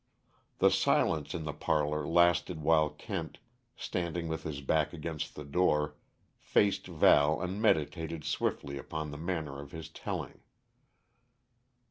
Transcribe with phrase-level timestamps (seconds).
[0.57, 3.37] The silence in the parlor lasted while Kent,
[3.75, 5.95] standing with his back against the door,
[6.39, 10.39] faced Val and meditated swiftly upon the manner of his telling.